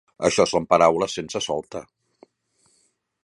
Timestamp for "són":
0.51-0.65